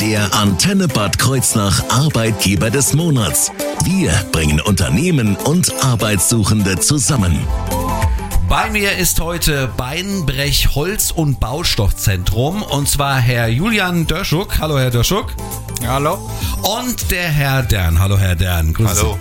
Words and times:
Der 0.00 0.34
Antenne 0.34 0.88
Bad 0.88 1.18
Kreuznach 1.18 1.82
Arbeitgeber 1.90 2.70
des 2.70 2.92
Monats. 2.94 3.52
Wir 3.84 4.10
bringen 4.32 4.60
Unternehmen 4.60 5.36
und 5.36 5.72
Arbeitssuchende 5.84 6.78
zusammen. 6.78 7.46
Bei 8.48 8.70
mir 8.70 8.96
ist 8.96 9.20
heute 9.20 9.68
Beinbrech 9.76 10.74
Holz- 10.74 11.10
und 11.10 11.40
Baustoffzentrum 11.40 12.62
und 12.62 12.88
zwar 12.88 13.18
Herr 13.18 13.48
Julian 13.48 14.06
Dörschuk. 14.06 14.58
Hallo 14.60 14.78
Herr 14.78 14.90
Dörschuk. 14.90 15.34
Hallo. 15.86 16.30
Und 16.62 17.10
der 17.10 17.28
Herr 17.28 17.62
Dern. 17.62 17.98
Hallo 17.98 18.18
Herr 18.18 18.36
Dern. 18.36 18.72
Grüße 18.72 18.96
Hallo. 18.96 19.18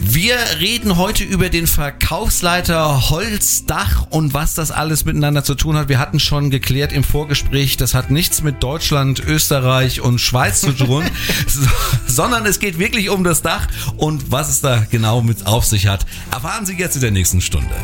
Wir 0.00 0.36
reden 0.60 0.96
heute 0.96 1.24
über 1.24 1.48
den 1.48 1.66
Verkaufsleiter 1.66 3.10
Holzdach 3.10 4.06
und 4.10 4.34
was 4.34 4.54
das 4.54 4.70
alles 4.70 5.04
miteinander 5.04 5.42
zu 5.42 5.54
tun 5.54 5.76
hat. 5.76 5.88
Wir 5.88 5.98
hatten 5.98 6.20
schon 6.20 6.50
geklärt 6.50 6.92
im 6.92 7.04
Vorgespräch, 7.04 7.76
das 7.76 7.94
hat 7.94 8.10
nichts 8.10 8.42
mit 8.42 8.62
Deutschland, 8.62 9.20
Österreich 9.20 10.00
und 10.00 10.20
Schweiz 10.20 10.60
zu 10.60 10.72
tun, 10.72 11.04
so, 11.46 11.68
sondern 12.06 12.46
es 12.46 12.60
geht 12.60 12.78
wirklich 12.78 13.08
um 13.10 13.24
das 13.24 13.42
Dach 13.42 13.66
und 13.96 14.30
was 14.30 14.48
es 14.48 14.60
da 14.60 14.84
genau 14.90 15.22
mit 15.22 15.46
auf 15.46 15.64
sich 15.64 15.86
hat. 15.86 16.04
Erfahren 16.30 16.66
Sie 16.66 16.74
jetzt 16.74 16.96
in 16.96 17.02
der 17.02 17.10
nächsten 17.10 17.40
Stunde. 17.40 17.74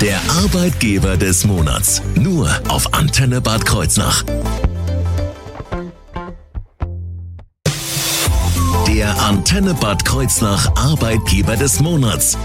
Der 0.00 0.20
Arbeitgeber 0.28 1.16
des 1.16 1.44
Monats. 1.44 2.02
Nur 2.16 2.50
auf 2.68 2.92
Antenne 2.92 3.40
Bad 3.40 3.64
Kreuznach. 3.64 4.24
Der 9.02 9.20
Antenne 9.20 9.74
Bad 9.74 10.04
Kreuznach 10.04 10.76
Arbeitgeber 10.76 11.56
des 11.56 11.80
Monats. 11.80 12.38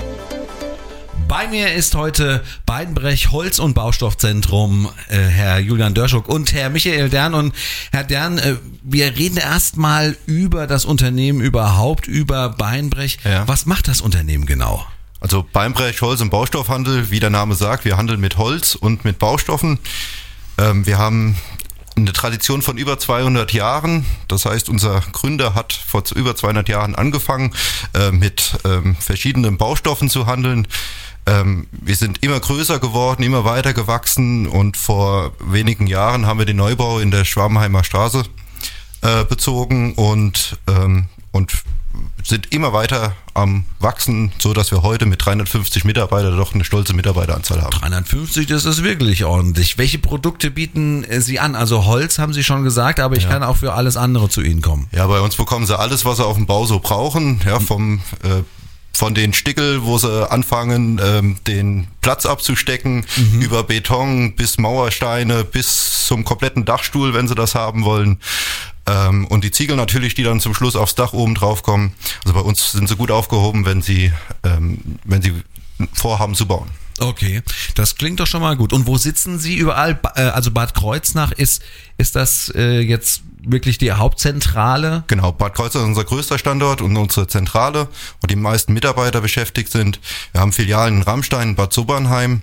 Bei 1.28 1.48
mir 1.48 1.72
ist 1.72 1.94
heute 1.94 2.44
Beidenbrech 2.66 3.32
Holz- 3.32 3.60
und 3.60 3.76
Baustoffzentrum 3.76 4.90
äh, 5.08 5.18
Herr 5.20 5.60
Julian 5.60 5.94
Dörschuk 5.94 6.28
und 6.28 6.54
Herr 6.54 6.72
Michael 6.72 7.10
Dern. 7.10 7.36
Und 7.36 7.54
Herr 7.92 8.04
Dern, 8.04 8.40
äh, 8.40 8.56
wir 8.82 9.16
reden 9.16 9.38
erstmal 9.38 10.18
über 10.26 10.66
das 10.66 10.86
Unternehmen 10.86 11.42
überhaupt, 11.42 12.08
über 12.08 12.50
Beinbrech. 12.50 13.20
Ja. 13.24 13.48
Was 13.48 13.68
macht 13.68 13.88
das 13.88 14.02
Unternehmen 14.02 14.48
genau? 14.48 14.84
Also 15.20 15.46
Beinbrech 15.54 16.02
Holz- 16.02 16.22
und 16.22 16.32
Baustoffhandel, 16.32 17.12
wie 17.12 17.20
der 17.20 17.30
Name 17.30 17.54
sagt, 17.54 17.86
wir 17.86 17.98
handeln 17.98 18.20
mit 18.20 18.38
Holz 18.38 18.74
und 18.74 19.06
mit 19.06 19.20
Baustoffen. 19.20 19.78
Ähm, 20.58 20.88
wir 20.88 20.98
haben 20.98 21.38
eine 22.04 22.14
Tradition 22.14 22.62
von 22.62 22.78
über 22.78 23.00
200 23.00 23.54
Jahren. 23.54 24.06
Das 24.28 24.46
heißt, 24.46 24.70
unser 24.70 25.02
Gründer 25.12 25.56
hat 25.56 25.74
vor 25.74 26.04
über 26.16 26.36
200 26.36 26.70
Jahren 26.70 26.96
angefangen, 26.96 27.54
äh, 27.94 28.12
mit 28.12 28.58
ähm, 28.66 28.96
verschiedenen 28.96 29.58
Baustoffen 29.58 30.10
zu 30.10 30.28
handeln. 30.28 30.68
Ähm, 31.26 31.68
wir 31.72 31.96
sind 31.96 32.24
immer 32.24 32.40
größer 32.40 32.80
geworden, 32.80 33.24
immer 33.24 33.44
weiter 33.44 33.74
gewachsen 33.74 34.48
und 34.48 34.78
vor 34.78 35.34
wenigen 35.40 35.88
Jahren 35.88 36.26
haben 36.26 36.40
wir 36.40 36.46
den 36.46 36.58
Neubau 36.58 37.00
in 37.00 37.12
der 37.12 37.26
Schwabenheimer 37.26 37.84
Straße 37.84 38.24
äh, 39.02 39.26
bezogen 39.26 39.94
und, 39.94 40.58
ähm, 40.68 41.08
und 41.32 41.52
sind 42.28 42.54
immer 42.54 42.74
weiter 42.74 43.16
am 43.34 43.64
wachsen, 43.80 44.34
so 44.38 44.54
dass 44.54 44.72
wir 44.72 44.82
heute 44.82 45.06
mit 45.06 45.26
350 45.26 45.86
Mitarbeitern 45.86 46.36
doch 46.36 46.54
eine 46.54 46.66
stolze 46.66 46.94
Mitarbeiteranzahl 46.94 47.62
haben. 47.62 47.72
350, 47.72 48.48
das 48.48 48.66
ist 48.66 48.84
wirklich 48.84 49.24
ordentlich. 49.24 49.78
Welche 49.78 49.98
Produkte 49.98 50.52
bieten 50.52 51.06
äh, 51.06 51.22
Sie 51.22 51.40
an? 51.40 51.56
Also 51.56 51.86
Holz 51.86 52.20
haben 52.20 52.34
Sie 52.34 52.44
schon 52.44 52.64
gesagt, 52.64 53.00
aber 53.00 53.16
ich 53.16 53.30
kann 53.30 53.44
auch 53.44 53.58
für 53.58 53.74
alles 53.74 53.96
andere 53.96 54.28
zu 54.28 54.42
Ihnen 54.42 54.62
kommen. 54.62 54.88
Ja, 54.92 55.08
bei 55.08 55.22
uns 55.22 55.36
bekommen 55.36 55.66
sie 55.66 55.78
alles, 55.78 56.04
was 56.04 56.18
sie 56.18 56.26
auf 56.26 56.36
dem 56.36 56.46
Bau 56.46 56.66
so 56.66 56.80
brauchen, 56.80 57.40
ja, 57.46 57.60
vom 57.60 58.02
äh, 58.24 58.44
von 58.98 59.14
den 59.14 59.32
Stickel, 59.32 59.84
wo 59.84 60.00
sie 60.00 60.30
anfangen, 60.32 61.00
ähm, 61.04 61.38
den 61.46 61.88
Platz 62.02 62.26
abzustecken, 62.26 63.06
über 63.40 63.64
Beton 63.64 64.36
bis 64.36 64.58
Mauersteine, 64.58 65.44
bis 65.44 66.08
zum 66.08 66.26
kompletten 66.26 66.66
Dachstuhl, 66.66 67.14
wenn 67.14 67.28
sie 67.28 67.36
das 67.36 67.54
haben 67.54 67.84
wollen. 67.84 68.18
Ähm, 68.88 69.28
und 69.28 69.44
die 69.44 69.52
Ziegel 69.52 69.76
natürlich, 69.76 70.16
die 70.16 70.24
dann 70.24 70.40
zum 70.40 70.54
Schluss 70.54 70.76
aufs 70.76 70.96
Dach 70.96 71.14
oben 71.14 71.36
drauf 71.36 71.62
kommen. 71.62 71.94
Also 72.24 72.34
bei 72.34 72.42
uns 72.42 72.72
sind 72.72 72.88
sie 72.88 72.96
gut 72.96 73.12
aufgehoben, 73.12 73.66
wenn 73.66 73.82
sie, 73.82 74.12
ähm, 74.44 74.80
wenn 75.04 75.22
sie 75.22 75.34
vorhaben 75.94 76.34
zu 76.34 76.48
bauen. 76.48 76.70
Okay, 77.00 77.44
das 77.76 77.96
klingt 77.96 78.20
doch 78.20 78.26
schon 78.26 78.42
mal 78.42 78.56
gut. 78.58 78.74
Und 78.74 78.88
wo 78.88 78.98
sitzen 78.98 79.38
Sie 79.38 79.56
überall? 79.56 80.00
Äh, 80.16 80.22
Also 80.24 80.50
Bad 80.52 80.74
Kreuznach 80.74 81.32
ist, 81.32 81.62
ist 81.98 82.16
das 82.16 82.52
äh, 82.56 82.80
jetzt 82.80 83.22
wirklich 83.44 83.78
die 83.78 83.92
Hauptzentrale? 83.92 85.04
Genau, 85.08 85.32
Bad 85.32 85.54
Kreuznach 85.54 85.82
ist 85.82 85.88
unser 85.88 86.06
größter 86.06 86.40
Standort 86.40 86.82
und 86.82 86.98
unsere 86.98 87.28
Zentrale, 87.28 87.88
wo 88.22 88.28
die 88.28 88.36
meisten 88.36 88.74
Mitarbeiter 88.74 89.22
beschäftigt 89.22 89.72
sind. 89.72 90.00
Wir 90.32 90.42
haben 90.42 90.54
Filialen 90.54 90.98
in 90.98 91.02
Rammstein, 91.04 91.56
Bad 91.56 91.72
Sobernheim, 91.72 92.42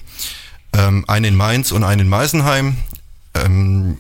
ähm, 0.73 1.05
eine 1.09 1.29
in 1.29 1.37
Mainz 1.37 1.73
und 1.73 1.83
eine 1.83 2.03
in 2.03 2.09
Meisenheim. 2.09 2.77
Ähm, 3.35 3.99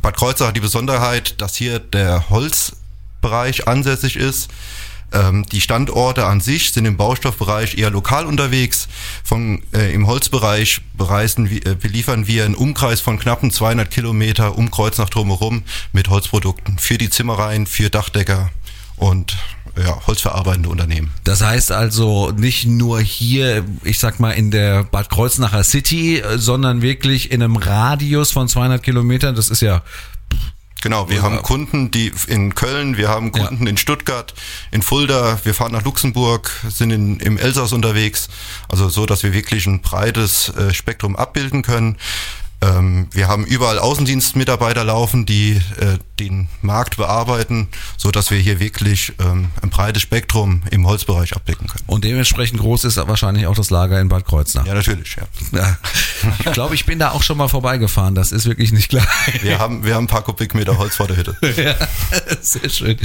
Bad 0.00 0.16
Kreuznach 0.16 0.48
hat 0.48 0.56
die 0.56 0.60
Besonderheit, 0.60 1.40
dass 1.40 1.56
hier 1.56 1.78
der 1.78 2.30
Holzbereich 2.30 3.66
ansässig 3.66 4.16
ist. 4.16 4.48
Ähm, 5.12 5.46
die 5.46 5.60
Standorte 5.60 6.26
an 6.26 6.40
sich 6.40 6.72
sind 6.72 6.84
im 6.84 6.96
Baustoffbereich 6.96 7.78
eher 7.78 7.90
lokal 7.90 8.26
unterwegs. 8.26 8.88
Von, 9.24 9.62
äh, 9.72 9.92
Im 9.92 10.06
Holzbereich 10.06 10.82
bereisen, 10.94 11.46
äh, 11.46 11.74
beliefern 11.74 12.26
wir 12.26 12.44
einen 12.44 12.54
Umkreis 12.54 13.00
von 13.00 13.18
knappen 13.18 13.50
200 13.50 13.90
Kilometer 13.90 14.58
um 14.58 14.70
Kreuznach 14.70 15.08
drumherum 15.08 15.62
mit 15.92 16.10
Holzprodukten 16.10 16.78
für 16.78 16.98
die 16.98 17.08
Zimmereien, 17.08 17.66
für 17.66 17.88
Dachdecker 17.88 18.50
und 18.96 19.38
ja, 19.82 20.06
holzverarbeitende 20.06 20.68
Unternehmen. 20.68 21.10
Das 21.24 21.42
heißt 21.42 21.72
also 21.72 22.30
nicht 22.30 22.66
nur 22.66 23.00
hier, 23.00 23.64
ich 23.84 23.98
sag 23.98 24.20
mal, 24.20 24.32
in 24.32 24.50
der 24.50 24.84
Bad 24.84 25.10
Kreuznacher 25.10 25.64
City, 25.64 26.22
sondern 26.36 26.82
wirklich 26.82 27.30
in 27.30 27.42
einem 27.42 27.56
Radius 27.56 28.30
von 28.32 28.48
200 28.48 28.82
Kilometern. 28.82 29.34
Das 29.34 29.48
ist 29.48 29.60
ja 29.62 29.82
Genau, 30.80 31.08
wir 31.10 31.16
Ja. 31.16 31.22
haben 31.22 31.42
Kunden, 31.42 31.90
die 31.90 32.12
in 32.28 32.54
Köln, 32.54 32.96
wir 32.96 33.08
haben 33.08 33.32
Kunden 33.32 33.66
in 33.66 33.76
Stuttgart, 33.76 34.32
in 34.70 34.82
Fulda, 34.82 35.40
wir 35.42 35.52
fahren 35.52 35.72
nach 35.72 35.82
Luxemburg, 35.82 36.52
sind 36.68 36.92
in, 36.92 37.18
im 37.18 37.36
Elsass 37.36 37.72
unterwegs. 37.72 38.28
Also 38.68 38.88
so, 38.88 39.04
dass 39.04 39.24
wir 39.24 39.32
wirklich 39.32 39.66
ein 39.66 39.80
breites 39.80 40.50
äh, 40.50 40.72
Spektrum 40.72 41.16
abbilden 41.16 41.62
können. 41.62 41.96
Ähm, 42.60 43.06
wir 43.12 43.28
haben 43.28 43.44
überall 43.44 43.78
Außendienstmitarbeiter 43.78 44.82
laufen, 44.82 45.26
die 45.26 45.60
äh, 45.78 45.98
den 46.18 46.48
Markt 46.60 46.96
bearbeiten, 46.96 47.68
so 47.96 48.10
dass 48.10 48.32
wir 48.32 48.38
hier 48.38 48.58
wirklich 48.58 49.12
ähm, 49.20 49.50
ein 49.62 49.70
breites 49.70 50.02
Spektrum 50.02 50.62
im 50.72 50.84
Holzbereich 50.86 51.36
abdecken 51.36 51.68
können. 51.68 51.84
und 51.86 52.02
dementsprechend 52.04 52.58
groß 52.58 52.84
ist 52.84 52.96
wahrscheinlich 52.96 53.46
auch 53.46 53.54
das 53.54 53.70
Lager 53.70 54.00
in 54.00 54.08
Bad 54.08 54.24
Kreuznach. 54.24 54.66
Ja, 54.66 54.74
natürlich, 54.74 55.16
ja. 55.16 55.58
Ja. 55.58 55.78
Ich 56.44 56.52
glaube, 56.52 56.74
ich 56.74 56.84
bin 56.84 56.98
da 56.98 57.12
auch 57.12 57.22
schon 57.22 57.38
mal 57.38 57.46
vorbeigefahren. 57.48 58.16
Das 58.16 58.32
ist 58.32 58.46
wirklich 58.46 58.72
nicht 58.72 58.88
klein. 58.88 59.06
Wir 59.42 59.60
haben, 59.60 59.84
wir 59.84 59.94
haben 59.94 60.04
ein 60.04 60.08
paar 60.08 60.22
Kubikmeter 60.22 60.78
Holz 60.78 60.96
vor 60.96 61.06
der 61.06 61.16
Hütte. 61.16 61.36
Ja, 61.58 61.74
sehr 62.40 62.68
schön. 62.68 62.96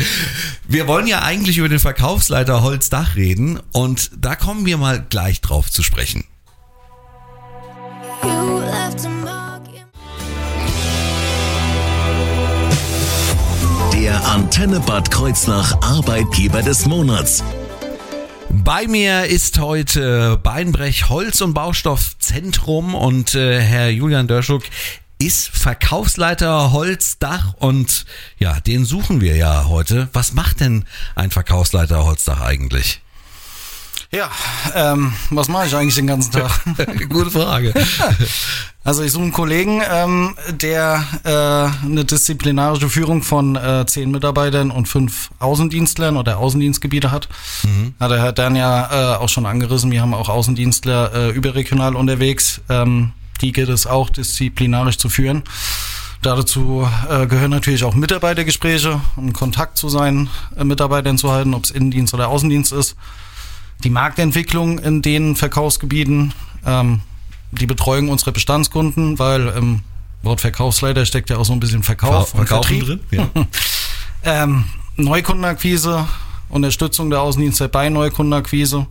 Wir 0.67 0.87
wollen 0.87 1.07
ja 1.07 1.21
eigentlich 1.21 1.57
über 1.57 1.69
den 1.69 1.79
Verkaufsleiter 1.79 2.61
Holzdach 2.61 3.15
reden 3.15 3.59
und 3.71 4.11
da 4.17 4.35
kommen 4.35 4.65
wir 4.65 4.77
mal 4.77 5.03
gleich 5.07 5.41
drauf 5.41 5.69
zu 5.71 5.83
sprechen. 5.83 6.23
Antenne 14.33 14.79
Bad 14.79 15.11
Kreuznach 15.11 15.79
Arbeitgeber 15.83 16.63
des 16.63 16.87
Monats. 16.87 17.43
Bei 18.49 18.87
mir 18.87 19.25
ist 19.25 19.59
heute 19.59 20.39
Beinbrech 20.41 21.07
Holz- 21.09 21.41
und 21.41 21.53
Baustoffzentrum 21.53 22.95
und 22.95 23.35
äh, 23.35 23.61
Herr 23.61 23.91
Julian 23.91 24.27
Dörschuk 24.27 24.63
ist 25.19 25.49
Verkaufsleiter 25.49 26.71
Holzdach 26.71 27.53
und 27.59 28.07
ja, 28.39 28.59
den 28.59 28.85
suchen 28.85 29.21
wir 29.21 29.35
ja 29.35 29.65
heute. 29.67 30.09
Was 30.13 30.33
macht 30.33 30.61
denn 30.61 30.85
ein 31.13 31.29
Verkaufsleiter 31.29 32.03
Holzdach 32.03 32.41
eigentlich? 32.41 33.01
Ja, 34.09 34.31
ähm, 34.73 35.13
was 35.29 35.47
mache 35.47 35.67
ich 35.67 35.75
eigentlich 35.75 35.95
den 35.95 36.07
ganzen 36.07 36.31
Tag? 36.31 36.51
Gute 37.09 37.29
Frage. 37.29 37.71
Also 38.85 39.01
ich 39.01 39.13
suche 39.13 39.23
einen 39.23 39.31
Kollegen, 39.31 39.81
ähm, 39.89 40.35
der 40.49 41.05
äh, 41.23 41.85
eine 41.85 42.03
disziplinarische 42.03 42.89
Führung 42.89 43.23
von 43.23 43.55
äh, 43.55 43.85
zehn 43.85 44.11
Mitarbeitern 44.11 44.71
und 44.71 44.87
fünf 44.87 45.29
Außendienstlern 45.39 46.17
oder 46.17 46.37
Außendienstgebiete 46.37 47.09
hat. 47.09 47.29
Hat 47.99 48.11
der 48.11 48.21
Herr 48.21 48.33
Dan 48.33 48.57
ja 48.57 49.15
äh, 49.15 49.17
auch 49.17 49.29
schon 49.29 49.45
angerissen. 49.45 49.89
Wir 49.91 50.01
haben 50.01 50.13
auch 50.13 50.27
Außendienstler 50.27 51.13
äh, 51.13 51.29
überregional 51.29 51.95
unterwegs. 51.95 52.59
Ähm, 52.67 53.13
die 53.41 53.53
gilt 53.53 53.69
es 53.69 53.87
auch 53.87 54.09
disziplinarisch 54.09 54.97
zu 54.97 55.07
führen. 55.07 55.43
Dazu 56.21 56.87
äh, 57.09 57.25
gehören 57.27 57.51
natürlich 57.51 57.85
auch 57.85 57.95
Mitarbeitergespräche, 57.95 58.99
um 59.15 59.31
Kontakt 59.31 59.77
zu 59.77 59.87
seinen 59.87 60.29
äh, 60.57 60.63
Mitarbeitern 60.65 61.17
zu 61.17 61.31
halten, 61.31 61.53
ob 61.53 61.63
es 61.63 61.71
Innendienst 61.71 62.13
oder 62.13 62.27
Außendienst 62.27 62.73
ist. 62.73 62.95
Die 63.83 63.89
Marktentwicklung 63.89 64.79
in 64.79 65.01
den 65.01 65.35
Verkaufsgebieten, 65.37 66.33
ähm, 66.65 67.01
die 67.59 67.65
Betreuung 67.65 68.09
unserer 68.09 68.31
Bestandskunden, 68.31 69.19
weil 69.19 69.47
im 69.49 69.81
Wort 70.21 70.41
Verkaufsleiter 70.41 71.05
steckt 71.05 71.29
ja 71.29 71.37
auch 71.37 71.45
so 71.45 71.53
ein 71.53 71.59
bisschen 71.59 71.83
Verkauf 71.83 72.33
und 72.33 72.47
Verkaufen 72.47 72.77
Vertrieb. 72.77 73.09
drin? 73.09 73.29
Ja. 73.35 73.45
Ähm, 74.25 74.63
Neukundenakquise, 74.95 76.07
Unterstützung 76.47 77.09
der 77.09 77.19
Außendienste 77.19 77.67
bei 77.67 77.89
Neukundenakquise, 77.89 78.87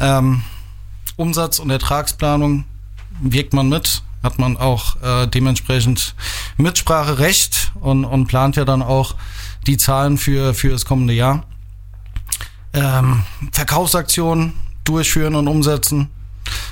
ähm, 0.00 0.42
Umsatz- 1.14 1.60
und 1.60 1.70
Ertragsplanung 1.70 2.64
wirkt 3.20 3.52
man 3.52 3.68
mit 3.68 4.02
hat 4.22 4.38
man 4.38 4.56
auch 4.56 5.00
äh, 5.02 5.26
dementsprechend 5.26 6.14
Mitspracherecht 6.56 7.72
und, 7.80 8.04
und 8.04 8.26
plant 8.26 8.56
ja 8.56 8.64
dann 8.64 8.82
auch 8.82 9.14
die 9.66 9.76
Zahlen 9.76 10.18
für, 10.18 10.54
für 10.54 10.70
das 10.70 10.84
kommende 10.84 11.14
Jahr. 11.14 11.44
Ähm, 12.72 13.22
Verkaufsaktionen 13.52 14.54
durchführen 14.84 15.34
und 15.34 15.48
umsetzen, 15.48 16.10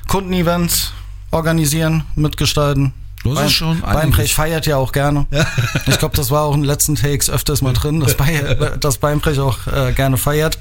Kundenevents 0.08 0.92
organisieren, 1.36 2.04
mitgestalten. 2.14 2.92
Ist 3.24 3.52
schon 3.52 3.80
Beinbrech 3.80 4.34
feiert 4.34 4.66
ja 4.66 4.76
auch 4.76 4.92
gerne. 4.92 5.26
Ich 5.86 5.98
glaube, 5.98 6.16
das 6.16 6.30
war 6.30 6.44
auch 6.44 6.54
in 6.54 6.60
den 6.60 6.66
letzten 6.66 6.94
Takes 6.94 7.28
öfters 7.28 7.60
mal 7.60 7.72
drin, 7.72 8.00
dass, 8.00 8.14
Bei, 8.14 8.54
dass 8.80 8.98
Beinbrech 8.98 9.40
auch 9.40 9.66
äh, 9.66 9.92
gerne 9.92 10.16
feiert. 10.16 10.58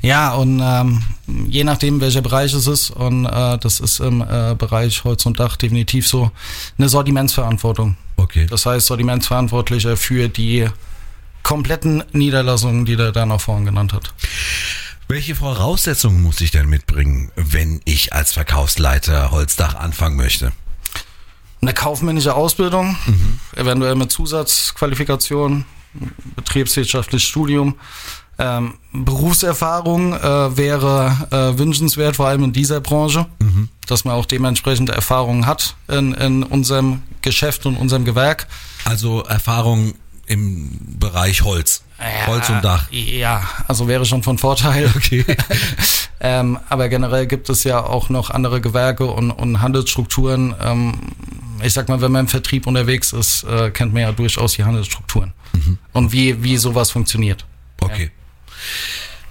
Ja, 0.00 0.34
und 0.34 0.60
ähm, 0.60 1.02
je 1.48 1.62
nachdem, 1.62 2.00
welcher 2.00 2.22
Bereich 2.22 2.52
es 2.54 2.66
ist, 2.66 2.90
und 2.90 3.24
äh, 3.24 3.58
das 3.58 3.78
ist 3.78 4.00
im 4.00 4.20
äh, 4.20 4.56
Bereich 4.58 5.04
Holz 5.04 5.24
und 5.26 5.38
Dach 5.38 5.56
definitiv 5.56 6.08
so, 6.08 6.32
eine 6.76 6.88
Sortimentsverantwortung. 6.88 7.96
Okay. 8.16 8.46
Das 8.50 8.66
heißt, 8.66 8.86
Sortimentsverantwortlicher 8.88 9.96
für 9.96 10.28
die 10.28 10.68
kompletten 11.44 12.02
Niederlassungen, 12.12 12.84
die 12.84 12.96
der 12.96 13.12
dann 13.12 13.30
auch 13.30 13.40
vorhin 13.40 13.64
genannt 13.64 13.92
hat. 13.92 14.12
Welche 15.12 15.34
Voraussetzungen 15.34 16.22
muss 16.22 16.40
ich 16.40 16.52
denn 16.52 16.70
mitbringen, 16.70 17.30
wenn 17.36 17.82
ich 17.84 18.14
als 18.14 18.32
Verkaufsleiter 18.32 19.30
Holzdach 19.30 19.74
anfangen 19.74 20.16
möchte? 20.16 20.52
Eine 21.60 21.74
kaufmännische 21.74 22.34
Ausbildung, 22.34 22.96
eventuell 23.54 23.94
mit 23.94 24.10
Zusatzqualifikation, 24.10 25.66
betriebswirtschaftliches 26.34 27.28
Studium. 27.28 27.74
Ähm, 28.38 28.78
Berufserfahrung 28.94 30.14
äh, 30.14 30.56
wäre 30.56 31.28
äh, 31.30 31.58
wünschenswert, 31.58 32.16
vor 32.16 32.28
allem 32.28 32.44
in 32.44 32.54
dieser 32.54 32.80
Branche, 32.80 33.26
dass 33.86 34.06
man 34.06 34.14
auch 34.14 34.24
dementsprechend 34.24 34.88
Erfahrungen 34.88 35.44
hat 35.44 35.76
in, 35.88 36.14
in 36.14 36.42
unserem 36.42 37.02
Geschäft 37.20 37.66
und 37.66 37.76
unserem 37.76 38.06
Gewerk. 38.06 38.46
Also 38.86 39.22
Erfahrung 39.24 39.92
im 40.26 40.78
Bereich 40.98 41.42
Holz. 41.42 41.82
Holz 42.26 42.50
und 42.50 42.64
Dach. 42.64 42.90
Ja, 42.90 43.42
also 43.68 43.86
wäre 43.86 44.04
schon 44.04 44.22
von 44.22 44.38
Vorteil. 44.38 44.90
Okay. 44.96 45.24
ähm, 46.20 46.58
aber 46.68 46.88
generell 46.88 47.26
gibt 47.26 47.48
es 47.48 47.64
ja 47.64 47.84
auch 47.84 48.08
noch 48.08 48.30
andere 48.30 48.60
Gewerke 48.60 49.06
und, 49.06 49.30
und 49.30 49.60
Handelsstrukturen. 49.60 50.54
Ähm, 50.60 50.94
ich 51.62 51.72
sag 51.72 51.88
mal, 51.88 52.00
wenn 52.00 52.12
man 52.12 52.22
im 52.22 52.28
Vertrieb 52.28 52.66
unterwegs 52.66 53.12
ist, 53.12 53.44
äh, 53.44 53.70
kennt 53.70 53.92
man 53.92 54.02
ja 54.02 54.12
durchaus 54.12 54.54
die 54.54 54.64
Handelsstrukturen 54.64 55.32
und 55.92 56.12
wie, 56.12 56.42
wie 56.42 56.56
sowas 56.56 56.90
funktioniert. 56.90 57.44
Okay. 57.80 58.10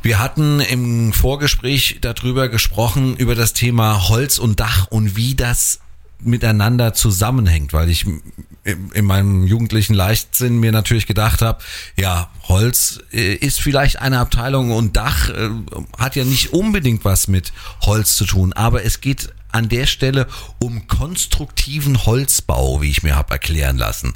Wir 0.02 0.20
hatten 0.20 0.60
im 0.62 1.14
Vorgespräch 1.14 2.00
darüber 2.02 2.50
gesprochen, 2.50 3.16
über 3.18 3.36
das 3.36 3.54
Thema 3.54 4.10
Holz 4.10 4.40
und 4.40 4.60
Dach 4.60 4.88
und 4.88 5.16
wie 5.16 5.36
das 5.36 5.80
miteinander 6.24 6.94
zusammenhängt, 6.94 7.74
weil 7.74 7.90
ich 7.90 8.06
in 8.06 8.22
in 8.64 9.06
meinem 9.06 9.48
jugendlichen 9.48 9.94
Leichtsinn 9.94 10.60
mir 10.60 10.72
natürlich 10.72 11.08
gedacht 11.08 11.42
habe, 11.42 11.64
ja, 11.98 12.30
Holz 12.44 13.00
äh, 13.12 13.34
ist 13.34 13.60
vielleicht 13.60 14.00
eine 14.00 14.20
Abteilung 14.20 14.72
und 14.72 14.96
Dach 14.96 15.30
äh, 15.30 15.50
hat 15.98 16.16
ja 16.16 16.24
nicht 16.24 16.54
unbedingt 16.54 17.04
was 17.04 17.28
mit 17.28 17.54
Holz 17.82 18.16
zu 18.16 18.26
tun, 18.26 18.54
aber 18.54 18.86
es 18.86 19.02
geht 19.02 19.34
an 19.52 19.68
der 19.68 19.86
Stelle 19.86 20.28
um 20.60 20.88
konstruktiven 20.88 22.06
Holzbau, 22.06 22.82
wie 22.82 22.90
ich 22.90 23.04
mir 23.04 23.16
habe 23.16 23.34
erklären 23.34 23.78
lassen. 23.78 24.14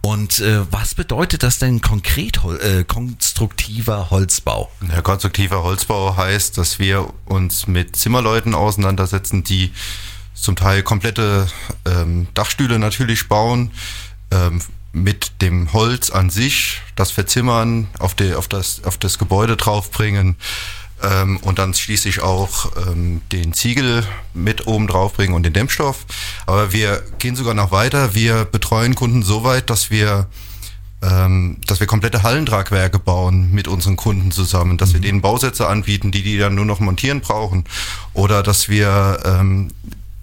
Und 0.00 0.38
äh, 0.38 0.60
was 0.70 0.94
bedeutet 0.94 1.42
das 1.42 1.58
denn 1.58 1.80
konkret, 1.80 2.38
äh, 2.44 2.84
konstruktiver 2.84 4.10
Holzbau? 4.10 4.70
Ja, 4.88 5.02
konstruktiver 5.02 5.64
Holzbau 5.64 6.16
heißt, 6.16 6.56
dass 6.58 6.78
wir 6.78 7.12
uns 7.24 7.66
mit 7.66 7.96
Zimmerleuten 7.96 8.54
auseinandersetzen, 8.54 9.42
die 9.42 9.72
zum 10.36 10.54
Teil 10.56 10.82
komplette 10.82 11.48
ähm, 11.84 12.28
Dachstühle 12.34 12.78
natürlich 12.78 13.28
bauen, 13.28 13.72
ähm, 14.30 14.60
mit 14.92 15.42
dem 15.42 15.72
Holz 15.72 16.10
an 16.10 16.30
sich, 16.30 16.80
das 16.94 17.10
verzimmern, 17.10 17.88
auf, 17.98 18.14
die, 18.14 18.34
auf, 18.34 18.48
das, 18.48 18.82
auf 18.84 18.96
das 18.96 19.18
Gebäude 19.18 19.56
draufbringen 19.56 20.36
ähm, 21.02 21.36
und 21.38 21.58
dann 21.58 21.74
schließlich 21.74 22.22
auch 22.22 22.72
ähm, 22.86 23.20
den 23.32 23.52
Ziegel 23.52 24.06
mit 24.32 24.66
oben 24.66 24.86
draufbringen 24.86 25.34
und 25.34 25.42
den 25.42 25.52
Dämmstoff. 25.52 26.06
Aber 26.46 26.72
wir 26.72 27.02
gehen 27.18 27.36
sogar 27.36 27.54
noch 27.54 27.72
weiter. 27.72 28.14
Wir 28.14 28.44
betreuen 28.46 28.94
Kunden 28.94 29.22
so 29.22 29.44
weit, 29.44 29.68
dass 29.68 29.90
wir 29.90 30.28
ähm, 31.02 31.58
dass 31.66 31.78
wir 31.78 31.86
komplette 31.86 32.22
Hallentragwerke 32.22 32.98
bauen 32.98 33.52
mit 33.52 33.68
unseren 33.68 33.96
Kunden 33.96 34.30
zusammen, 34.30 34.78
dass 34.78 34.94
wir 34.94 35.00
denen 35.00 35.20
Bausätze 35.20 35.68
anbieten, 35.68 36.10
die 36.10 36.22
die 36.22 36.38
dann 36.38 36.54
nur 36.54 36.64
noch 36.64 36.80
montieren 36.80 37.20
brauchen, 37.20 37.64
oder 38.14 38.42
dass 38.42 38.70
wir 38.70 39.20
ähm, 39.24 39.68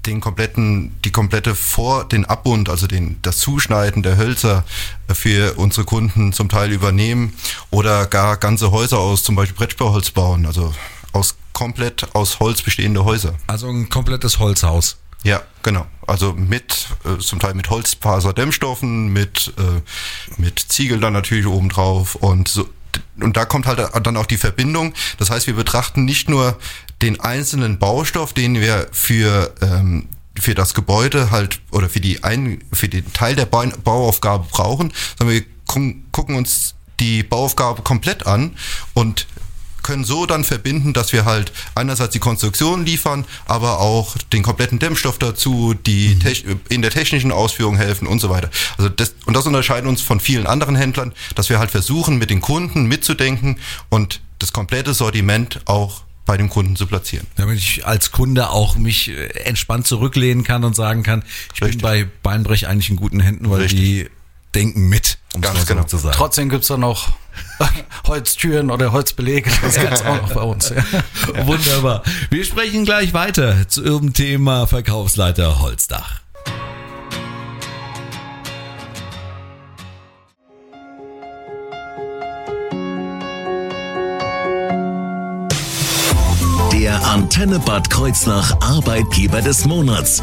den 0.05 0.21
kompletten, 0.21 0.95
die 1.05 1.11
komplette 1.11 1.55
vor 1.55 2.05
den 2.05 2.25
Abbund, 2.25 2.69
also 2.69 2.87
den, 2.87 3.17
das 3.21 3.37
Zuschneiden 3.37 4.03
der 4.03 4.17
Hölzer 4.17 4.63
für 5.11 5.53
unsere 5.57 5.85
Kunden 5.85 6.33
zum 6.33 6.49
Teil 6.49 6.71
übernehmen 6.71 7.33
oder 7.71 8.05
gar 8.05 8.37
ganze 8.37 8.71
Häuser 8.71 8.99
aus 8.99 9.23
zum 9.23 9.35
Beispiel 9.35 9.55
Brettspauholz 9.55 10.11
bauen, 10.11 10.45
also 10.45 10.73
aus 11.13 11.35
komplett 11.53 12.13
aus 12.15 12.39
Holz 12.39 12.61
bestehende 12.61 13.05
Häuser. 13.05 13.35
Also 13.47 13.67
ein 13.67 13.89
komplettes 13.89 14.39
Holzhaus. 14.39 14.97
Ja, 15.23 15.41
genau. 15.61 15.85
Also 16.05 16.33
mit 16.33 16.87
äh, 17.05 17.17
zum 17.19 17.39
Teil 17.39 17.53
mit 17.53 17.69
Holzfaserdämmstoffen, 17.69 19.13
mit 19.13 19.53
äh, 19.57 20.41
mit 20.41 20.59
Ziegel 20.59 20.99
dann 20.99 21.13
natürlich 21.13 21.47
obendrauf 21.47 22.15
und 22.15 22.49
so 22.49 22.67
und 23.19 23.37
da 23.37 23.45
kommt 23.45 23.65
halt 23.65 23.79
dann 24.03 24.17
auch 24.17 24.25
die 24.25 24.37
Verbindung. 24.37 24.93
Das 25.17 25.29
heißt, 25.29 25.47
wir 25.47 25.53
betrachten 25.55 26.05
nicht 26.05 26.29
nur 26.29 26.57
den 27.01 27.19
einzelnen 27.19 27.79
Baustoff, 27.79 28.33
den 28.33 28.59
wir 28.59 28.87
für 28.91 29.53
ähm, 29.61 30.07
für 30.39 30.55
das 30.55 30.73
Gebäude 30.73 31.31
halt 31.31 31.59
oder 31.71 31.89
für 31.89 31.99
die 31.99 32.23
ein 32.23 32.63
für 32.71 32.89
den 32.89 33.11
Teil 33.13 33.35
der 33.35 33.45
Bau 33.45 33.65
Bauaufgabe 33.83 34.47
brauchen, 34.49 34.91
sondern 35.17 35.35
wir 35.35 35.43
gucken 36.11 36.35
uns 36.35 36.75
die 36.99 37.23
Bauaufgabe 37.23 37.81
komplett 37.81 38.25
an 38.25 38.55
und 38.93 39.27
können 39.83 40.03
so 40.03 40.25
dann 40.25 40.43
verbinden, 40.43 40.93
dass 40.93 41.13
wir 41.13 41.25
halt 41.25 41.51
einerseits 41.75 42.13
die 42.13 42.19
Konstruktion 42.19 42.85
liefern, 42.85 43.25
aber 43.45 43.79
auch 43.79 44.17
den 44.31 44.41
kompletten 44.43 44.79
Dämmstoff 44.79 45.19
dazu, 45.19 45.73
die 45.73 46.17
Tech- 46.17 46.45
in 46.69 46.81
der 46.81 46.91
technischen 46.91 47.31
Ausführung 47.31 47.75
helfen 47.75 48.07
und 48.07 48.19
so 48.19 48.29
weiter. 48.29 48.49
Also 48.77 48.89
das, 48.89 49.13
und 49.25 49.35
das 49.35 49.45
unterscheidet 49.45 49.87
uns 49.87 50.01
von 50.01 50.19
vielen 50.19 50.47
anderen 50.47 50.75
Händlern, 50.75 51.13
dass 51.35 51.49
wir 51.49 51.59
halt 51.59 51.71
versuchen, 51.71 52.17
mit 52.17 52.29
den 52.29 52.41
Kunden 52.41 52.85
mitzudenken 52.85 53.57
und 53.89 54.21
das 54.39 54.53
komplette 54.53 54.93
Sortiment 54.93 55.61
auch 55.65 56.03
bei 56.25 56.37
dem 56.37 56.49
Kunden 56.49 56.75
zu 56.75 56.87
platzieren. 56.87 57.27
Damit 57.35 57.59
ich 57.59 57.85
als 57.85 58.11
Kunde 58.11 58.49
auch 58.49 58.77
mich 58.77 59.09
äh, 59.09 59.27
entspannt 59.43 59.87
zurücklehnen 59.87 60.43
kann 60.43 60.63
und 60.63 60.75
sagen 60.75 61.03
kann, 61.03 61.23
ich 61.53 61.59
bin 61.59 61.67
Richtig. 61.67 61.81
bei 61.81 62.07
Beinbrech 62.23 62.67
eigentlich 62.67 62.89
in 62.89 62.95
guten 62.95 63.19
Händen, 63.19 63.49
weil 63.49 63.61
Richtig. 63.61 63.79
die 63.79 64.09
denken 64.55 64.87
mit, 64.87 65.17
um 65.33 65.41
es 65.41 65.47
Ganz 65.47 65.59
so 65.61 65.65
genau. 65.73 65.83
zu 65.85 65.97
sagen. 65.97 66.15
Trotzdem 66.15 66.49
gibt's 66.49 66.67
da 66.67 66.77
noch 66.77 67.09
Holztüren 68.07 68.71
oder 68.71 68.91
Holzbelege. 68.91 69.49
Das 69.61 69.79
gibt's 69.79 70.01
auch 70.03 70.21
noch 70.21 70.33
bei 70.33 70.41
uns. 70.41 70.69
Ja. 70.69 71.47
Wunderbar. 71.47 72.03
Wir 72.29 72.45
sprechen 72.45 72.85
gleich 72.85 73.13
weiter 73.13 73.67
zum 73.67 74.13
Thema 74.13 74.67
Verkaufsleiter 74.67 75.59
Holzdach. 75.59 76.21
Der 86.71 87.01
Antenne 87.07 87.59
Bad 87.59 87.89
Kreuznach 87.89 88.55
Arbeitgeber 88.61 89.41
des 89.41 89.65
Monats. 89.65 90.21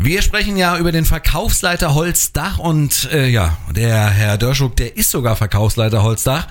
Wir 0.00 0.22
sprechen 0.22 0.56
ja 0.56 0.78
über 0.78 0.92
den 0.92 1.04
Verkaufsleiter 1.04 1.92
Holzdach 1.92 2.58
und 2.58 3.10
äh, 3.12 3.26
ja, 3.26 3.58
der 3.74 4.08
Herr 4.08 4.38
Dörschuk, 4.38 4.76
der 4.76 4.96
ist 4.96 5.10
sogar 5.10 5.34
Verkaufsleiter 5.34 6.04
Holzdach 6.04 6.46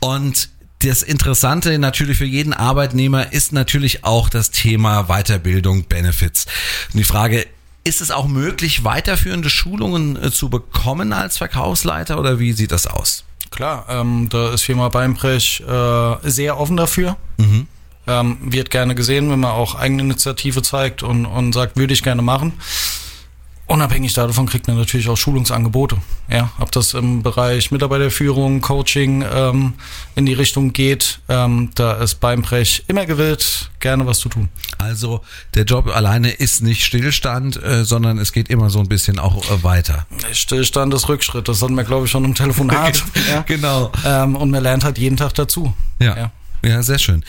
und 0.00 0.50
das 0.80 1.02
Interessante 1.02 1.78
natürlich 1.78 2.18
für 2.18 2.26
jeden 2.26 2.52
Arbeitnehmer 2.52 3.32
ist 3.32 3.54
natürlich 3.54 4.04
auch 4.04 4.28
das 4.28 4.50
Thema 4.50 5.04
Weiterbildung, 5.04 5.84
Benefits. 5.84 6.44
Und 6.92 6.98
die 6.98 7.04
Frage, 7.04 7.46
ist 7.84 8.02
es 8.02 8.10
auch 8.10 8.28
möglich, 8.28 8.84
weiterführende 8.84 9.48
Schulungen 9.48 10.22
äh, 10.22 10.30
zu 10.30 10.50
bekommen 10.50 11.14
als 11.14 11.38
Verkaufsleiter 11.38 12.20
oder 12.20 12.38
wie 12.38 12.52
sieht 12.52 12.70
das 12.70 12.86
aus? 12.86 13.24
Klar, 13.50 13.86
ähm, 13.88 14.28
da 14.28 14.52
ist 14.52 14.62
Firma 14.62 14.90
Beinbrech 14.90 15.62
äh, 15.66 16.16
sehr 16.28 16.60
offen 16.60 16.76
dafür. 16.76 17.16
Ähm, 18.10 18.38
wird 18.40 18.70
gerne 18.70 18.96
gesehen, 18.96 19.30
wenn 19.30 19.38
man 19.38 19.52
auch 19.52 19.76
eigene 19.76 20.02
Initiative 20.02 20.62
zeigt 20.62 21.04
und, 21.04 21.26
und 21.26 21.52
sagt, 21.52 21.76
würde 21.76 21.92
ich 21.92 22.02
gerne 22.02 22.22
machen. 22.22 22.54
Unabhängig 23.70 24.14
davon 24.14 24.46
kriegt 24.46 24.66
man 24.66 24.76
natürlich 24.76 25.08
auch 25.08 25.16
Schulungsangebote. 25.16 25.96
Ja, 26.28 26.50
ob 26.58 26.72
das 26.72 26.92
im 26.92 27.22
Bereich 27.22 27.70
Mitarbeiterführung, 27.70 28.60
Coaching 28.62 29.24
ähm, 29.32 29.74
in 30.16 30.26
die 30.26 30.32
Richtung 30.32 30.72
geht, 30.72 31.20
ähm, 31.28 31.70
da 31.76 31.92
ist 31.92 32.16
Beinbrech 32.16 32.82
immer 32.88 33.06
gewillt, 33.06 33.70
gerne 33.78 34.06
was 34.06 34.18
zu 34.18 34.28
tun. 34.28 34.48
Also 34.78 35.20
der 35.54 35.66
Job 35.66 35.86
alleine 35.86 36.32
ist 36.32 36.64
nicht 36.64 36.84
Stillstand, 36.84 37.62
äh, 37.62 37.84
sondern 37.84 38.18
es 38.18 38.32
geht 38.32 38.50
immer 38.50 38.70
so 38.70 38.80
ein 38.80 38.88
bisschen 38.88 39.20
auch 39.20 39.48
äh, 39.48 39.62
weiter. 39.62 40.04
Stillstand 40.32 40.92
ist 40.92 41.08
Rückschritt, 41.08 41.46
das 41.46 41.62
hatten 41.62 41.76
wir, 41.76 41.84
glaube 41.84 42.06
ich, 42.06 42.10
schon 42.10 42.24
im 42.24 42.34
Telefonat. 42.34 43.04
ja. 43.30 43.42
Genau. 43.42 43.92
ähm, 44.04 44.34
und 44.34 44.50
man 44.50 44.64
lernt 44.64 44.82
halt 44.82 44.98
jeden 44.98 45.16
Tag 45.16 45.34
dazu. 45.34 45.72
Ja. 46.00 46.16
ja. 46.16 46.32
Sehr 46.62 46.98
schön. 46.98 47.24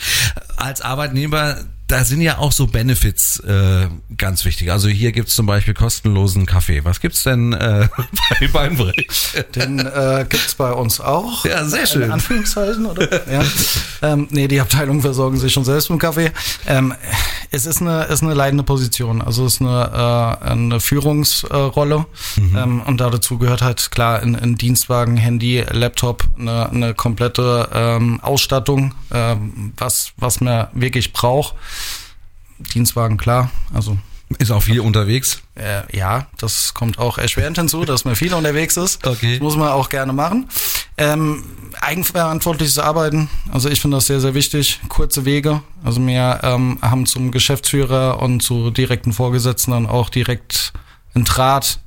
Als 0.56 0.80
Arbeitnehmer 0.80 1.56
da 1.92 2.04
sind 2.04 2.22
ja 2.22 2.38
auch 2.38 2.52
so 2.52 2.66
Benefits 2.68 3.38
äh, 3.40 3.86
ganz 4.16 4.46
wichtig. 4.46 4.72
Also 4.72 4.88
hier 4.88 5.12
gibt's 5.12 5.34
zum 5.34 5.44
Beispiel 5.44 5.74
kostenlosen 5.74 6.46
Kaffee. 6.46 6.82
Was 6.86 7.00
gibt's 7.00 7.22
denn 7.22 7.52
äh, 7.52 7.86
bei 8.40 8.48
Beinbrech? 8.48 9.06
Den 9.54 9.78
äh, 9.78 10.24
gibt's 10.26 10.54
bei 10.54 10.72
uns 10.72 11.02
auch. 11.02 11.44
Ja, 11.44 11.66
sehr 11.66 11.86
schön. 11.86 12.02
In 12.02 12.12
Anführungszeichen, 12.12 12.86
oder? 12.86 13.30
ja. 13.30 13.44
ähm, 14.00 14.26
nee, 14.30 14.48
die 14.48 14.58
Abteilung 14.58 15.02
versorgen 15.02 15.36
sich 15.36 15.52
schon 15.52 15.66
selbst 15.66 15.90
mit 15.90 16.00
Kaffee. 16.00 16.32
Ähm, 16.66 16.94
es 17.52 17.66
ist 17.66 17.82
eine, 17.82 18.04
ist 18.04 18.22
eine 18.22 18.32
leitende 18.32 18.64
Position. 18.64 19.20
Also 19.20 19.44
es 19.44 19.54
ist 19.54 19.60
eine, 19.60 20.38
äh, 20.42 20.50
eine 20.50 20.80
Führungsrolle. 20.80 22.06
Mhm. 22.36 22.56
Ähm, 22.56 22.82
und 22.82 23.00
da 23.00 23.10
dazu 23.10 23.38
gehört 23.38 23.60
halt 23.60 23.90
klar 23.90 24.22
in, 24.22 24.34
in 24.34 24.56
Dienstwagen, 24.56 25.18
Handy, 25.18 25.62
Laptop, 25.70 26.24
eine, 26.38 26.70
eine 26.70 26.94
komplette 26.94 27.68
ähm, 27.74 28.20
Ausstattung, 28.22 28.94
ähm, 29.12 29.74
was, 29.76 30.12
was 30.16 30.40
man 30.40 30.68
wirklich 30.72 31.12
braucht. 31.12 31.54
Dienstwagen, 32.74 33.18
klar. 33.18 33.50
Also 33.74 33.98
Ist 34.38 34.50
auch 34.50 34.62
viel 34.62 34.80
unterwegs. 34.80 35.42
äh, 35.54 35.82
ja, 35.96 36.26
das 36.38 36.74
kommt 36.74 36.98
auch 36.98 37.18
erschwerend 37.18 37.58
hinzu, 37.58 37.84
dass 37.84 38.04
man 38.04 38.16
viel 38.16 38.32
unterwegs 38.34 38.76
ist. 38.76 39.06
Okay. 39.06 39.34
Das 39.34 39.40
muss 39.42 39.56
man 39.56 39.68
auch 39.68 39.88
gerne 39.88 40.12
machen. 40.12 40.48
Ähm, 40.96 41.44
eigenverantwortliches 41.80 42.78
Arbeiten, 42.78 43.28
also 43.50 43.68
ich 43.68 43.80
finde 43.80 43.96
das 43.96 44.06
sehr, 44.06 44.20
sehr 44.20 44.34
wichtig. 44.34 44.80
Kurze 44.88 45.24
Wege. 45.24 45.62
Also 45.84 46.04
wir 46.06 46.40
ähm, 46.42 46.78
haben 46.82 47.06
zum 47.06 47.30
Geschäftsführer 47.30 48.20
und 48.20 48.42
zu 48.42 48.70
direkten 48.70 49.12
Vorgesetzten 49.12 49.72
dann 49.72 49.86
auch 49.86 50.10
direkt 50.10 50.72
einen 51.14 51.24
Draht. 51.24 51.80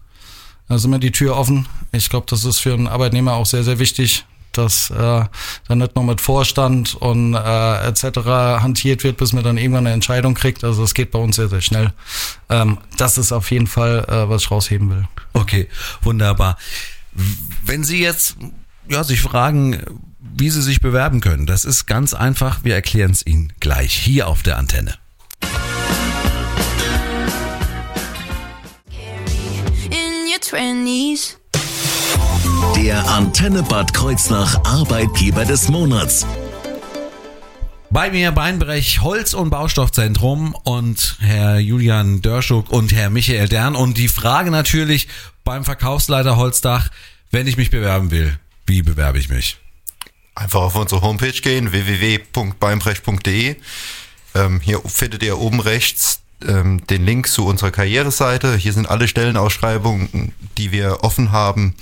Da 0.68 0.76
ist 0.76 0.86
immer 0.86 1.00
die 1.00 1.12
Tür 1.12 1.38
offen. 1.38 1.68
Ich 1.92 2.10
glaube, 2.10 2.26
das 2.30 2.44
ist 2.46 2.60
für 2.60 2.74
einen 2.74 2.88
Arbeitnehmer 2.88 3.34
auch 3.34 3.46
sehr, 3.46 3.64
sehr 3.64 3.80
wichtig, 3.80 4.26
dass 4.58 4.90
äh, 4.90 5.26
dann 5.68 5.78
nicht 5.78 5.96
noch 5.96 6.04
mit 6.04 6.22
Vorstand 6.22 6.96
und 6.96 7.34
äh, 7.34 7.88
etc. 7.88 8.04
hantiert 8.62 9.04
wird, 9.04 9.18
bis 9.18 9.34
man 9.34 9.44
dann 9.44 9.58
irgendwann 9.58 9.86
eine 9.86 9.94
Entscheidung 9.94 10.34
kriegt. 10.34 10.64
Also 10.64 10.82
das 10.82 10.94
geht 10.94 11.12
bei 11.12 11.20
uns 11.20 11.36
sehr, 11.36 11.50
sehr 11.50 11.62
schnell. 11.62 11.94
Ähm, 12.50 12.78
das 12.98 13.18
ist 13.18 13.32
auf 13.32 13.52
jeden 13.52 13.68
Fall, 13.68 14.06
äh, 14.08 14.30
was 14.30 14.44
ich 14.44 14.52
rausheben 14.52 14.90
will. 14.90 15.08
Okay, 15.34 15.68
wunderbar. 16.02 16.58
Wenn 17.66 17.84
Sie 17.84 18.02
jetzt 18.02 18.38
ja, 18.88 19.04
sich 19.04 19.22
fragen, 19.22 19.82
wie 20.20 20.50
Sie 20.50 20.62
sich 20.62 20.82
bewerben 20.82 21.22
können, 21.22 21.46
das 21.46 21.66
ist 21.66 21.86
ganz 21.86 22.14
einfach. 22.14 22.64
Wir 22.64 22.76
erklären 22.76 23.12
es 23.12 23.26
Ihnen 23.26 23.54
gleich 23.60 23.94
hier 23.94 24.28
auf 24.28 24.44
der 24.44 24.58
Antenne. 24.58 24.96
in 29.92 30.28
your 30.28 30.40
20s. 30.40 31.38
Der 32.76 33.08
Antenne 33.08 33.64
Bad 33.64 33.94
Kreuznach 33.94 34.64
Arbeitgeber 34.66 35.46
des 35.46 35.70
Monats. 35.70 36.26
Bei 37.90 38.12
mir 38.12 38.34
Beinbrech 38.34 39.02
Holz- 39.02 39.34
und 39.34 39.50
Baustoffzentrum 39.50 40.54
und 40.64 41.16
Herr 41.22 41.58
Julian 41.60 42.22
Dörschuk 42.22 42.70
und 42.70 42.92
Herr 42.94 43.10
Michael 43.10 43.48
Dern. 43.48 43.76
Und 43.76 43.98
die 43.98 44.10
Frage 44.10 44.52
natürlich 44.52 45.08
beim 45.46 45.64
Verkaufsleiter 45.64 46.36
Holzdach, 46.36 46.90
wenn 47.32 47.48
ich 47.48 47.56
mich 47.56 47.72
bewerben 47.72 48.12
will, 48.12 48.38
wie 48.66 48.82
bewerbe 48.82 49.20
ich 49.20 49.30
mich? 49.30 49.58
Einfach 50.36 50.60
auf 50.60 50.76
unsere 50.76 51.02
Homepage 51.02 51.32
gehen, 51.32 51.72
www.beinbrecht.de. 51.72 53.56
Ähm, 54.36 54.60
hier 54.60 54.82
findet 54.86 55.24
ihr 55.24 55.40
oben 55.40 55.62
rechts 55.62 56.25
ähm, 56.46 56.86
den 56.88 57.06
Link 57.06 57.28
zu 57.28 57.46
unserer 57.46 57.72
Karriereseite. 57.72 58.56
Hier 58.56 58.74
sind 58.74 58.90
alle 58.90 59.08
Stellenausschreibungen, 59.08 60.34
die 60.58 60.72
wir 60.72 61.04
offen 61.04 61.32
haben, 61.32 61.76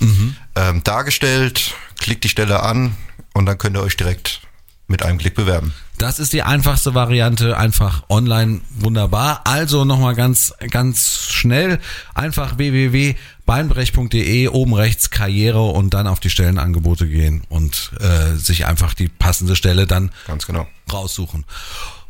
ähm, 0.56 0.82
dargestellt. 0.84 1.74
Klickt 1.98 2.24
die 2.24 2.28
Stelle 2.28 2.62
an 2.62 2.96
und 3.32 3.46
dann 3.46 3.58
könnt 3.58 3.76
ihr 3.76 3.82
euch 3.82 3.96
direkt 3.96 4.40
mit 4.86 5.02
einem 5.02 5.18
Klick 5.18 5.34
bewerben. 5.34 5.72
Das 5.96 6.18
ist 6.18 6.32
die 6.32 6.42
einfachste 6.42 6.94
Variante, 6.94 7.56
einfach 7.56 8.02
online 8.08 8.60
wunderbar. 8.70 9.40
Also 9.44 9.84
nochmal 9.84 10.14
ganz, 10.14 10.52
ganz 10.70 11.28
schnell, 11.30 11.78
einfach 12.14 12.58
www.beinbrech.de, 12.58 14.48
oben 14.48 14.74
rechts 14.74 15.10
Karriere 15.10 15.62
und 15.62 15.94
dann 15.94 16.06
auf 16.06 16.20
die 16.20 16.30
Stellenangebote 16.30 17.08
gehen 17.08 17.44
und 17.48 17.92
äh, 18.00 18.34
sich 18.36 18.66
einfach 18.66 18.92
die 18.94 19.08
passende 19.08 19.56
Stelle 19.56 19.86
dann 19.86 20.10
Ganz 20.26 20.46
genau. 20.46 20.66
raussuchen. 20.92 21.44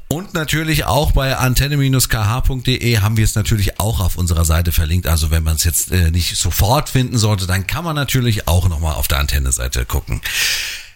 Und 0.09 0.35
natürlich 0.35 0.85
auch 0.85 1.13
bei 1.13 1.37
antenne-kh.de 1.37 2.99
haben 2.99 3.17
wir 3.17 3.25
es 3.25 3.35
natürlich 3.35 3.81
auch 3.81 4.01
auf 4.01 4.17
unserer 4.17 4.45
Seite 4.45 4.71
verlinkt. 4.71 5.07
Also 5.07 5.31
wenn 5.31 5.43
man 5.43 5.57
es 5.57 5.65
jetzt 5.65 5.91
äh, 5.91 6.11
nicht 6.11 6.37
sofort 6.37 6.89
finden 6.89 7.19
sollte, 7.19 7.47
dann 7.47 7.67
kann 7.67 7.85
man 7.85 7.97
natürlich 7.97 8.47
auch 8.47 8.69
nochmal 8.69 8.95
auf 8.95 9.09
der 9.09 9.19
Antenne-Seite 9.19 9.87
gucken. 9.87 10.21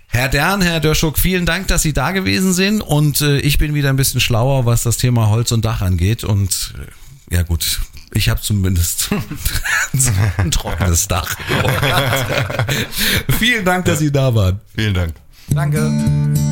Herr 0.09 0.29
Dern, 0.29 0.62
Herr 0.62 0.81
Dörschuk, 0.81 1.19
vielen 1.19 1.47
Dank, 1.47 1.69
dass 1.69 1.83
Sie 1.83 1.93
da 1.93 2.12
gewesen 2.12 2.55
sind 2.55 2.81
und 2.81 3.21
äh, 3.21 3.38
ich 3.41 3.59
bin 3.59 3.75
wieder 3.75 3.91
ein 3.91 3.97
bisschen 3.97 4.21
schlauer, 4.21 4.65
was 4.65 4.83
das 4.83 4.97
Thema 4.97 5.29
Holz 5.29 5.53
und 5.53 5.65
Dach 5.65 5.83
angeht 5.83 6.25
und 6.25 6.75
äh, 7.31 7.35
ja 7.35 7.43
gut, 7.43 7.81
ich 8.15 8.31
habe 8.31 8.41
zumindest 8.41 9.11
ein 10.38 10.50
trockenes 10.50 11.09
Dach. 11.09 11.29
vielen 13.38 13.67
Dank, 13.67 13.85
dass 13.85 13.99
Sie 13.99 14.11
da 14.11 14.35
waren. 14.35 14.61
Vielen 14.75 14.95
Dank. 14.95 15.15
Danke. 15.50 16.48